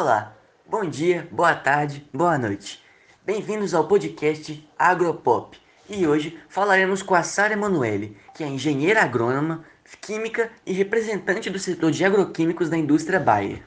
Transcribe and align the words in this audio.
Olá, 0.00 0.32
bom 0.64 0.88
dia, 0.88 1.28
boa 1.32 1.56
tarde, 1.56 2.08
boa 2.14 2.38
noite. 2.38 2.80
Bem-vindos 3.26 3.74
ao 3.74 3.88
podcast 3.88 4.64
Agropop. 4.78 5.58
E 5.88 6.06
hoje 6.06 6.38
falaremos 6.48 7.02
com 7.02 7.16
a 7.16 7.24
Sara 7.24 7.54
Emanuele, 7.54 8.16
que 8.32 8.44
é 8.44 8.46
engenheira 8.46 9.02
agrônoma, 9.02 9.64
química 10.00 10.52
e 10.64 10.72
representante 10.72 11.50
do 11.50 11.58
setor 11.58 11.90
de 11.90 12.04
agroquímicos 12.04 12.70
da 12.70 12.78
indústria 12.78 13.18
Bayer. 13.18 13.60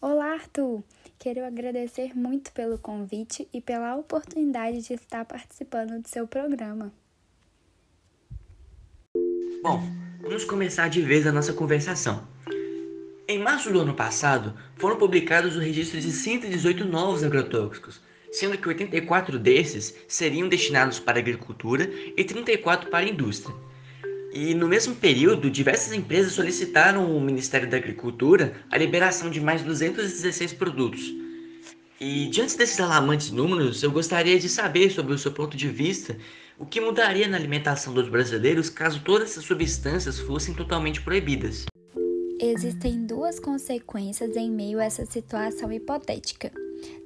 Olá, 0.00 0.32
Arthur! 0.32 0.82
Quero 1.18 1.44
agradecer 1.44 2.16
muito 2.16 2.52
pelo 2.52 2.78
convite 2.78 3.48
e 3.52 3.60
pela 3.60 3.96
oportunidade 3.96 4.82
de 4.82 4.94
estar 4.94 5.24
participando 5.24 6.00
do 6.00 6.06
seu 6.06 6.28
programa. 6.28 6.92
Bom, 9.60 9.82
vamos 10.22 10.44
começar 10.44 10.86
de 10.88 11.02
vez 11.02 11.26
a 11.26 11.32
nossa 11.32 11.52
conversação. 11.52 12.24
Em 13.26 13.36
março 13.36 13.72
do 13.72 13.80
ano 13.80 13.94
passado, 13.94 14.54
foram 14.76 14.96
publicados 14.96 15.56
o 15.56 15.60
registro 15.60 16.00
de 16.00 16.12
118 16.12 16.84
novos 16.84 17.24
agrotóxicos, 17.24 18.00
sendo 18.30 18.56
que 18.56 18.68
84 18.68 19.40
desses 19.40 19.96
seriam 20.06 20.48
destinados 20.48 21.00
para 21.00 21.18
a 21.18 21.20
agricultura 21.20 21.90
e 22.16 22.22
34 22.22 22.90
para 22.90 23.04
a 23.04 23.08
indústria. 23.08 23.54
E 24.40 24.54
no 24.54 24.68
mesmo 24.68 24.94
período, 24.94 25.50
diversas 25.50 25.92
empresas 25.92 26.34
solicitaram 26.34 27.02
ao 27.12 27.18
Ministério 27.18 27.68
da 27.68 27.76
Agricultura 27.76 28.54
a 28.70 28.78
liberação 28.78 29.28
de 29.28 29.40
mais 29.40 29.62
216 29.62 30.52
produtos. 30.52 31.12
E 32.00 32.28
diante 32.28 32.56
desses 32.56 32.78
alarmantes 32.78 33.32
números, 33.32 33.82
eu 33.82 33.90
gostaria 33.90 34.38
de 34.38 34.48
saber 34.48 34.90
sobre 34.90 35.12
o 35.12 35.18
seu 35.18 35.32
ponto 35.32 35.56
de 35.56 35.66
vista 35.66 36.16
o 36.56 36.64
que 36.64 36.80
mudaria 36.80 37.26
na 37.26 37.36
alimentação 37.36 37.92
dos 37.92 38.08
brasileiros 38.08 38.70
caso 38.70 39.02
todas 39.02 39.30
essas 39.30 39.44
substâncias 39.44 40.20
fossem 40.20 40.54
totalmente 40.54 41.00
proibidas. 41.00 41.66
Existem 42.40 43.04
duas 43.06 43.40
consequências 43.40 44.36
em 44.36 44.52
meio 44.52 44.78
a 44.78 44.84
essa 44.84 45.04
situação 45.04 45.72
hipotética, 45.72 46.52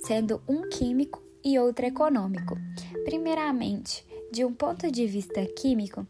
sendo 0.00 0.42
um 0.46 0.68
químico 0.68 1.22
e 1.42 1.58
outro 1.58 1.86
econômico. 1.86 2.58
Primeiramente, 3.06 4.04
de 4.32 4.46
um 4.46 4.52
ponto 4.52 4.90
de 4.90 5.06
vista 5.06 5.44
químico, 5.44 6.06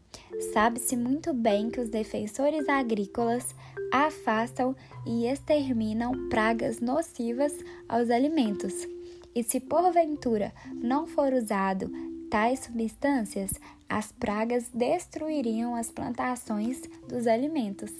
sabe-se 0.53 0.97
muito 0.97 1.35
bem 1.35 1.69
que 1.69 1.81
os 1.81 1.89
defensores 1.89 2.69
agrícolas 2.69 3.53
afastam 3.93 4.77
e 5.05 5.27
exterminam 5.27 6.29
pragas 6.29 6.81
nocivas 6.81 7.53
aos 7.89 8.11
alimentos. 8.11 8.73
E 9.35 9.43
se 9.43 9.59
porventura 9.59 10.53
não 10.73 11.05
for 11.05 11.33
usado 11.33 11.91
tais 12.31 12.61
substâncias, 12.61 13.51
as 13.89 14.13
pragas 14.13 14.71
destruiriam 14.73 15.75
as 15.75 15.91
plantações 15.91 16.81
dos 17.09 17.27
alimentos. 17.27 17.91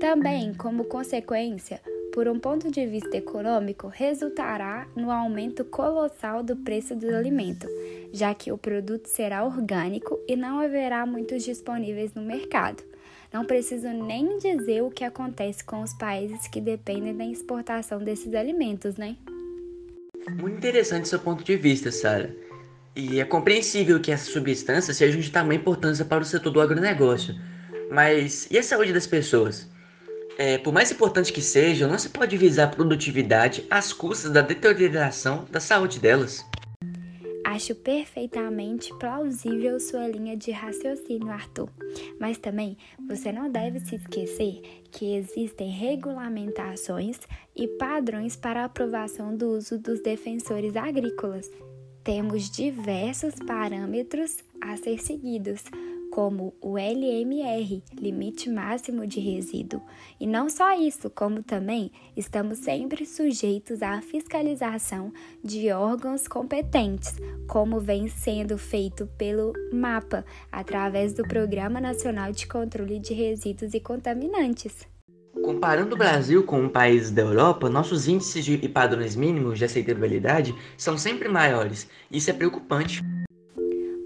Também, 0.00 0.54
como 0.54 0.84
consequência, 0.84 1.82
por 2.12 2.28
um 2.28 2.38
ponto 2.38 2.70
de 2.70 2.86
vista 2.86 3.16
econômico, 3.16 3.88
resultará 3.88 4.86
no 4.96 5.10
aumento 5.10 5.64
colossal 5.64 6.42
do 6.42 6.56
preço 6.56 6.94
do 6.94 7.08
alimento, 7.14 7.66
já 8.12 8.34
que 8.34 8.50
o 8.50 8.58
produto 8.58 9.06
será 9.06 9.44
orgânico 9.44 10.18
e 10.28 10.36
não 10.36 10.60
haverá 10.60 11.06
muitos 11.06 11.44
disponíveis 11.44 12.12
no 12.14 12.22
mercado. 12.22 12.82
Não 13.32 13.44
preciso 13.44 13.88
nem 13.88 14.38
dizer 14.38 14.82
o 14.82 14.90
que 14.90 15.04
acontece 15.04 15.62
com 15.62 15.82
os 15.82 15.94
países 15.94 16.48
que 16.48 16.60
dependem 16.60 17.16
da 17.16 17.24
exportação 17.24 18.02
desses 18.02 18.34
alimentos, 18.34 18.96
né? 18.96 19.16
Muito 20.40 20.58
interessante 20.58 21.08
seu 21.08 21.18
ponto 21.18 21.44
de 21.44 21.56
vista, 21.56 21.92
Sara. 21.92 22.34
E 22.94 23.20
é 23.20 23.24
compreensível 23.24 24.00
que 24.00 24.10
essas 24.10 24.32
substâncias 24.32 24.96
sejam 24.96 25.20
de 25.20 25.30
tamanha 25.30 25.60
importância 25.60 26.04
para 26.04 26.22
o 26.22 26.26
setor 26.26 26.50
do 26.50 26.60
agronegócio. 26.60 27.34
Mas 27.90 28.48
e 28.50 28.58
a 28.58 28.62
saúde 28.62 28.92
das 28.92 29.06
pessoas? 29.06 29.70
É, 30.42 30.56
por 30.56 30.72
mais 30.72 30.90
importante 30.90 31.34
que 31.34 31.42
seja, 31.42 31.86
não 31.86 31.98
se 31.98 32.08
pode 32.08 32.34
visar 32.38 32.64
a 32.64 32.68
produtividade 32.68 33.66
às 33.68 33.92
custas 33.92 34.32
da 34.32 34.40
deterioração 34.40 35.44
da 35.50 35.60
saúde 35.60 36.00
delas. 36.00 36.42
Acho 37.44 37.74
perfeitamente 37.74 38.90
plausível 38.98 39.78
sua 39.78 40.08
linha 40.08 40.34
de 40.34 40.50
raciocínio, 40.50 41.30
Arthur. 41.30 41.68
Mas 42.18 42.38
também 42.38 42.78
você 43.06 43.30
não 43.30 43.50
deve 43.50 43.80
se 43.80 43.96
esquecer 43.96 44.62
que 44.90 45.14
existem 45.14 45.68
regulamentações 45.68 47.18
e 47.54 47.68
padrões 47.76 48.34
para 48.34 48.64
aprovação 48.64 49.36
do 49.36 49.58
uso 49.58 49.76
dos 49.76 50.00
defensores 50.00 50.74
agrícolas. 50.74 51.50
Temos 52.02 52.50
diversos 52.50 53.34
parâmetros 53.46 54.38
a 54.58 54.74
ser 54.78 54.98
seguidos 55.00 55.62
como 56.20 56.54
o 56.60 56.76
LMR, 56.76 57.82
limite 57.98 58.50
máximo 58.50 59.06
de 59.06 59.18
resíduo. 59.18 59.80
E 60.20 60.26
não 60.26 60.50
só 60.50 60.78
isso, 60.78 61.08
como 61.08 61.42
também 61.42 61.90
estamos 62.14 62.58
sempre 62.58 63.06
sujeitos 63.06 63.80
à 63.80 64.02
fiscalização 64.02 65.14
de 65.42 65.72
órgãos 65.72 66.28
competentes, 66.28 67.16
como 67.48 67.80
vem 67.80 68.06
sendo 68.06 68.58
feito 68.58 69.06
pelo 69.16 69.54
MAPA, 69.72 70.22
através 70.52 71.14
do 71.14 71.22
Programa 71.22 71.80
Nacional 71.80 72.32
de 72.32 72.46
Controle 72.46 72.98
de 72.98 73.14
Resíduos 73.14 73.72
e 73.72 73.80
Contaminantes. 73.80 74.86
Comparando 75.42 75.94
o 75.94 75.98
Brasil 75.98 76.44
com 76.44 76.68
países 76.68 77.10
da 77.10 77.22
Europa, 77.22 77.70
nossos 77.70 78.06
índices 78.06 78.46
e 78.46 78.68
padrões 78.68 79.16
mínimos 79.16 79.58
de 79.58 79.64
aceitabilidade 79.64 80.54
são 80.76 80.98
sempre 80.98 81.30
maiores. 81.30 81.88
Isso 82.10 82.28
é 82.28 82.34
preocupante. 82.34 83.00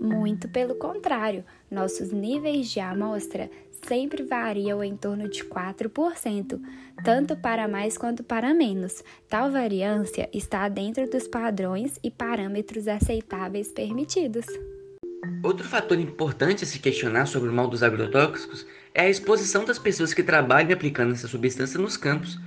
Muito 0.04 0.48
pelo 0.48 0.74
contrário, 0.74 1.46
nossos 1.70 2.12
níveis 2.12 2.68
de 2.68 2.78
amostra 2.78 3.50
sempre 3.86 4.22
variam 4.22 4.84
em 4.84 4.94
torno 4.94 5.26
de 5.30 5.42
4%, 5.42 6.60
tanto 7.02 7.34
para 7.36 7.66
mais 7.66 7.96
quanto 7.96 8.22
para 8.22 8.52
menos. 8.52 9.02
Tal 9.30 9.50
variância 9.50 10.28
está 10.30 10.68
dentro 10.68 11.08
dos 11.08 11.26
padrões 11.26 11.98
e 12.02 12.10
parâmetros 12.10 12.86
aceitáveis 12.86 13.72
permitidos. 13.72 14.44
Outro 15.42 15.66
fator 15.66 15.98
importante 15.98 16.64
a 16.64 16.66
se 16.66 16.78
questionar 16.78 17.24
sobre 17.24 17.48
o 17.48 17.52
mal 17.52 17.66
dos 17.66 17.82
agrotóxicos 17.82 18.66
é 18.92 19.02
a 19.02 19.10
exposição 19.10 19.64
das 19.64 19.78
pessoas 19.78 20.12
que 20.12 20.22
trabalham 20.22 20.74
aplicando 20.74 21.14
essa 21.14 21.28
substância 21.28 21.80
nos 21.80 21.96
campos. 21.96 22.38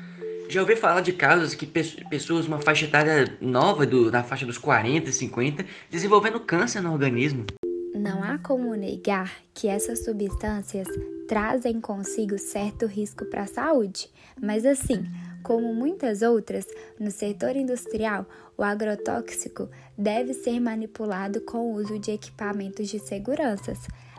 Já 0.49 0.61
ouvi 0.61 0.77
falar 0.77 1.01
de 1.01 1.11
casos 1.11 1.53
que 1.53 1.65
pessoas, 1.65 2.47
uma 2.47 2.59
faixa 2.59 2.85
etária 2.85 3.37
nova, 3.41 3.85
do, 3.85 4.09
na 4.09 4.23
faixa 4.23 4.45
dos 4.45 4.57
40 4.57 5.09
e 5.09 5.13
50, 5.13 5.65
desenvolvendo 5.89 6.39
câncer 6.39 6.81
no 6.81 6.93
organismo. 6.93 7.45
Não 7.93 8.23
há 8.23 8.37
como 8.37 8.73
negar 8.75 9.29
que 9.53 9.67
essas 9.67 10.05
substâncias 10.05 10.87
trazem 11.27 11.81
consigo 11.81 12.37
certo 12.37 12.85
risco 12.85 13.25
para 13.25 13.43
a 13.43 13.47
saúde, 13.47 14.09
mas 14.41 14.65
assim, 14.65 15.03
como 15.43 15.73
muitas 15.73 16.21
outras, 16.21 16.65
no 16.97 17.11
setor 17.11 17.57
industrial, 17.57 18.25
o 18.57 18.63
agrotóxico 18.63 19.69
deve 19.97 20.33
ser 20.33 20.61
manipulado 20.61 21.41
com 21.41 21.57
o 21.57 21.73
uso 21.73 21.99
de 21.99 22.11
equipamentos 22.11 22.87
de 22.87 22.99
segurança. 22.99 23.73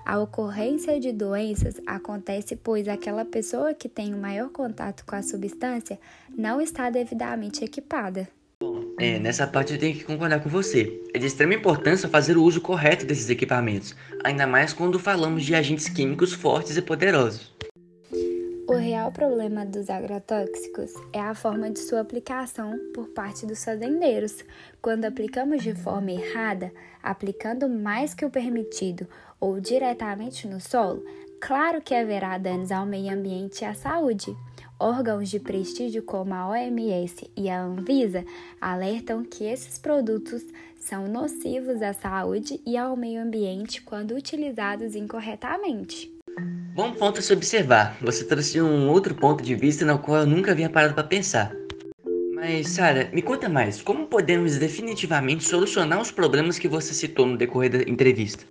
A 0.09 0.19
ocorrência 0.19 0.99
de 0.99 1.13
doenças 1.13 1.75
acontece 1.87 2.57
pois 2.57 2.89
aquela 2.89 3.27
pessoa 3.27 3.75
que 3.75 3.91
tem 3.91 4.15
o 4.15 4.17
maior 4.17 4.49
contato 4.49 5.05
com 5.05 5.15
a 5.15 5.23
substância 5.23 6.01
não 6.35 6.63
está 6.63 6.89
devidamente 6.89 7.63
equipada. 7.63 8.27
É, 8.99 9.19
nessa 9.19 9.47
parte 9.47 9.75
eu 9.75 9.79
tenho 9.79 9.95
que 9.95 10.05
concordar 10.05 10.43
com 10.43 10.49
você. 10.49 10.99
É 11.13 11.19
de 11.19 11.27
extrema 11.27 11.53
importância 11.53 12.09
fazer 12.09 12.39
o 12.39 12.43
uso 12.43 12.63
correto 12.63 13.05
desses 13.05 13.29
equipamentos, 13.29 13.95
ainda 14.25 14.47
mais 14.47 14.73
quando 14.73 14.99
falamos 14.99 15.45
de 15.45 15.55
agentes 15.55 15.91
químicos 15.91 16.33
fortes 16.33 16.79
e 16.79 16.81
poderosos. 16.81 17.55
O 18.67 18.75
real 18.75 19.11
problema 19.11 19.65
dos 19.65 19.89
agrotóxicos 19.89 20.93
é 21.13 21.21
a 21.21 21.35
forma 21.35 21.71
de 21.71 21.81
sua 21.81 22.01
aplicação 22.01 22.79
por 22.95 23.09
parte 23.09 23.47
dos 23.47 23.65
fazendeiros. 23.65 24.45
Quando 24.81 25.07
aplicamos 25.07 25.63
de 25.63 25.75
forma 25.75 26.13
errada, 26.13 26.71
aplicando 27.03 27.67
mais 27.67 28.13
que 28.13 28.27
o 28.27 28.31
permitido 28.31 29.09
ou 29.41 29.61
diretamente 29.61 30.47
no 30.47 30.61
solo, 30.61 31.05
claro 31.41 31.81
que 31.81 31.95
haverá 31.95 32.39
danos 32.39 32.73
ao 32.73 32.87
meio 32.87 33.13
ambiente 33.13 33.63
e 33.63 33.65
à 33.65 33.75
saúde. 33.75 34.37
Órgãos 34.81 35.29
de 35.29 35.41
prestígio 35.41 36.03
como 36.05 36.33
a 36.35 36.49
OMS 36.49 37.29
e 37.37 37.51
a 37.51 37.61
Anvisa 37.61 38.25
alertam 38.61 39.25
que 39.25 39.45
esses 39.45 39.77
produtos 39.77 40.45
são 40.79 41.09
nocivos 41.09 41.83
à 41.83 41.93
saúde 41.93 42.61
e 42.65 42.77
ao 42.77 42.97
meio 42.97 43.21
ambiente 43.21 43.83
quando 43.83 44.15
utilizados 44.15 44.95
incorretamente. 44.95 46.13
Bom 46.75 46.93
ponto 46.93 47.19
a 47.19 47.23
se 47.23 47.33
observar. 47.33 47.97
Você 48.01 48.25
trouxe 48.25 48.63
um 48.63 48.89
outro 48.89 49.15
ponto 49.17 49.43
de 49.43 49.57
vista 49.57 49.85
no 49.85 49.99
qual 49.99 50.19
eu 50.19 50.27
nunca 50.27 50.53
havia 50.53 50.71
parado 50.71 50.95
para 50.95 51.03
pensar. 51.03 51.53
Mas, 52.33 52.69
Sara, 52.69 53.11
me 53.13 53.21
conta 53.21 53.49
mais. 53.49 53.83
Como 53.83 54.07
podemos 54.07 54.57
definitivamente 54.59 55.43
solucionar 55.43 56.01
os 56.01 56.13
problemas 56.13 56.57
que 56.57 56.69
você 56.69 56.95
citou 56.95 57.27
no 57.27 57.37
decorrer 57.37 57.73
da 57.73 57.91
entrevista? 57.91 58.45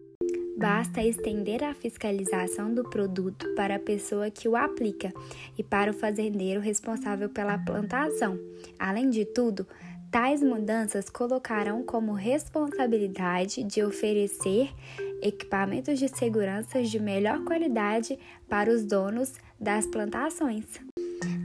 Basta 0.57 1.03
estender 1.03 1.63
a 1.63 1.73
fiscalização 1.73 2.73
do 2.73 2.83
produto 2.83 3.47
para 3.55 3.75
a 3.75 3.79
pessoa 3.79 4.31
que 4.31 4.47
o 4.47 4.55
aplica 4.55 5.13
e 5.57 5.63
para 5.63 5.91
o 5.91 5.93
fazendeiro 5.93 6.59
responsável 6.59 7.29
pela 7.29 7.57
plantação. 7.57 8.39
Além 8.79 9.09
de 9.09 9.23
tudo, 9.23 9.67
Tais 10.09 10.41
mudanças 10.41 11.09
colocarão 11.09 11.83
como 11.83 12.13
responsabilidade 12.13 13.61
de 13.63 13.83
oferecer 13.83 14.73
equipamentos 15.21 15.99
de 15.99 16.07
segurança 16.07 16.81
de 16.81 16.97
melhor 16.97 17.43
qualidade 17.43 18.17
para 18.47 18.71
os 18.71 18.85
donos 18.85 19.33
das 19.59 19.85
plantações. 19.85 20.86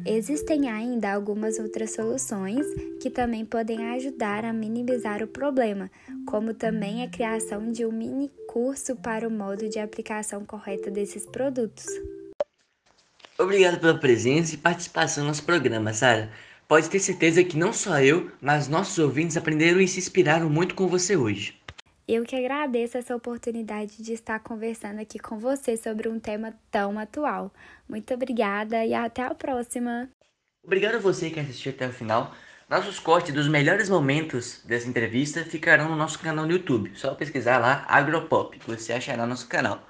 Existem 0.05 0.69
ainda 0.69 1.13
algumas 1.13 1.59
outras 1.59 1.93
soluções 1.93 2.67
que 3.01 3.09
também 3.09 3.45
podem 3.45 3.87
ajudar 3.95 4.45
a 4.45 4.53
minimizar 4.53 5.23
o 5.23 5.29
problema, 5.29 5.91
como 6.27 6.53
também 6.53 7.03
a 7.03 7.09
criação 7.09 7.71
de 7.71 7.87
um 7.87 7.93
mini 7.93 8.31
curso 8.49 8.97
para 8.97 9.27
o 9.27 9.31
modo 9.31 9.69
de 9.69 9.79
aplicação 9.79 10.45
correta 10.45 10.91
desses 10.91 11.25
produtos. 11.27 11.87
Obrigado 13.39 13.81
pela 13.81 13.99
presença 13.99 14.55
e 14.55 14.59
participação 14.59 15.23
no 15.23 15.29
nosso 15.29 15.45
programa, 15.45 15.93
Sara. 15.93 16.31
Pode 16.67 16.89
ter 16.89 17.01
certeza 17.01 17.45
que 17.45 17.57
não 17.57 17.73
só 17.73 18.01
eu, 18.01 18.31
mas 18.41 18.69
nossos 18.69 18.99
ouvintes 18.99 19.37
aprenderam 19.37 19.81
e 19.81 19.87
se 19.87 19.99
inspiraram 19.99 20.49
muito 20.49 20.75
com 20.75 20.87
você 20.87 21.17
hoje. 21.17 21.62
Eu 22.07 22.25
que 22.25 22.35
agradeço 22.35 22.99
essa 22.99 23.15
oportunidade 23.15 24.03
de 24.03 24.13
estar 24.13 24.41
conversando 24.41 25.01
aqui 25.01 25.19
com 25.19 25.39
você 25.39 25.77
sobre 25.77 26.09
um 26.09 26.19
tema 26.19 26.53
tão 26.71 26.99
atual. 26.99 27.53
Muito 27.89 28.13
obrigada 28.13 28.85
e 28.85 28.93
até 28.93 29.23
a 29.23 29.35
próxima. 29.35 30.09
Obrigado 30.65 30.97
a 30.97 30.99
você 30.99 31.31
que 31.31 31.39
assistiu 31.39 31.73
até 31.73 31.89
o 31.89 31.93
final. 31.93 32.35
Nossos 32.69 32.99
cortes 32.99 33.35
dos 33.35 33.49
melhores 33.49 33.89
momentos 33.89 34.63
dessa 34.65 34.89
entrevista 34.89 35.45
ficarão 35.45 35.91
no 35.91 35.97
nosso 35.97 36.19
canal 36.19 36.47
no 36.47 36.53
YouTube. 36.53 36.93
Só 36.95 37.15
pesquisar 37.15 37.59
lá 37.59 37.85
Agropop, 37.89 38.59
você 38.67 38.93
achará 38.93 39.27
nosso 39.27 39.47
canal. 39.47 39.87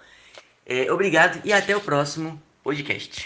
É, 0.67 0.91
obrigado 0.93 1.41
e 1.45 1.53
até 1.53 1.77
o 1.77 1.81
próximo 1.81 2.41
podcast. 2.63 3.21